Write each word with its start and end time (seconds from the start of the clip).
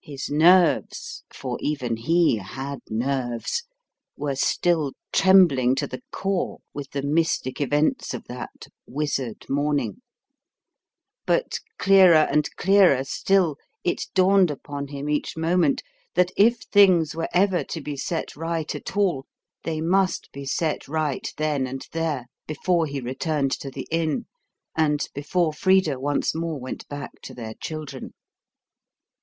His 0.00 0.30
nerves 0.30 1.24
for 1.30 1.58
even 1.60 1.98
HE 1.98 2.36
had 2.36 2.78
nerves 2.88 3.64
were 4.16 4.34
still 4.34 4.92
trembling 5.12 5.74
to 5.74 5.86
the 5.86 6.00
core 6.10 6.60
with 6.72 6.92
the 6.92 7.02
mystic 7.02 7.60
events 7.60 8.14
of 8.14 8.24
that 8.28 8.68
wizard 8.86 9.44
morning; 9.46 10.00
but 11.26 11.60
clearer 11.78 12.26
and 12.32 12.48
clearer 12.56 13.04
still 13.04 13.58
it 13.84 14.06
dawned 14.14 14.50
upon 14.50 14.88
him 14.88 15.06
each 15.10 15.36
moment 15.36 15.82
that 16.14 16.32
if 16.34 16.60
things 16.60 17.14
were 17.14 17.28
ever 17.34 17.62
to 17.64 17.82
be 17.82 17.94
set 17.94 18.34
right 18.34 18.74
at 18.74 18.96
all 18.96 19.26
they 19.64 19.82
must 19.82 20.32
be 20.32 20.46
set 20.46 20.88
right 20.88 21.30
then 21.36 21.66
and 21.66 21.88
there, 21.92 22.24
before 22.46 22.86
he 22.86 23.02
returned 23.02 23.52
to 23.52 23.70
the 23.70 23.86
inn, 23.90 24.24
and 24.74 25.10
before 25.14 25.52
Frida 25.52 26.00
once 26.00 26.34
more 26.34 26.58
went 26.58 26.88
back 26.88 27.10
to 27.20 27.34
their 27.34 27.52
children. 27.52 28.14